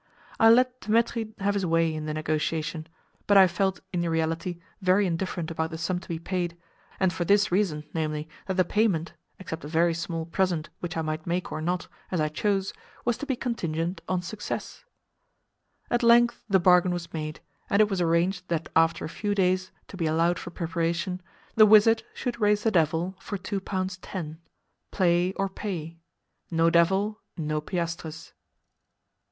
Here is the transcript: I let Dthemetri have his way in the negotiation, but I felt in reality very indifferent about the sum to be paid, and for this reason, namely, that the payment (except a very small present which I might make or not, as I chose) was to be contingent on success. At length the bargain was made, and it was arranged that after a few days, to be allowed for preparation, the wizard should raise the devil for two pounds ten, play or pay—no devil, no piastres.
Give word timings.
I 0.39 0.49
let 0.49 0.81
Dthemetri 0.81 1.39
have 1.41 1.53
his 1.53 1.63
way 1.63 1.93
in 1.93 2.07
the 2.07 2.13
negotiation, 2.15 2.87
but 3.27 3.37
I 3.37 3.45
felt 3.45 3.81
in 3.93 4.01
reality 4.09 4.59
very 4.81 5.05
indifferent 5.05 5.51
about 5.51 5.69
the 5.69 5.77
sum 5.77 5.99
to 5.99 6.07
be 6.09 6.17
paid, 6.17 6.57
and 6.99 7.13
for 7.13 7.23
this 7.23 7.51
reason, 7.51 7.83
namely, 7.93 8.27
that 8.47 8.57
the 8.57 8.65
payment 8.65 9.13
(except 9.37 9.63
a 9.63 9.67
very 9.67 9.93
small 9.93 10.25
present 10.25 10.71
which 10.79 10.97
I 10.97 11.03
might 11.03 11.27
make 11.27 11.51
or 11.51 11.61
not, 11.61 11.87
as 12.09 12.19
I 12.19 12.29
chose) 12.29 12.73
was 13.05 13.15
to 13.17 13.27
be 13.27 13.35
contingent 13.35 14.01
on 14.09 14.23
success. 14.23 14.85
At 15.91 16.01
length 16.01 16.41
the 16.49 16.59
bargain 16.59 16.93
was 16.93 17.13
made, 17.13 17.39
and 17.69 17.79
it 17.79 17.91
was 17.91 18.01
arranged 18.01 18.47
that 18.47 18.69
after 18.75 19.05
a 19.05 19.07
few 19.07 19.35
days, 19.35 19.69
to 19.89 19.97
be 19.97 20.07
allowed 20.07 20.39
for 20.39 20.49
preparation, 20.49 21.21
the 21.53 21.67
wizard 21.67 22.01
should 22.15 22.41
raise 22.41 22.63
the 22.63 22.71
devil 22.71 23.15
for 23.19 23.37
two 23.37 23.59
pounds 23.59 23.97
ten, 23.99 24.39
play 24.89 25.31
or 25.33 25.47
pay—no 25.47 26.71
devil, 26.71 27.21
no 27.37 27.61
piastres. 27.61 28.33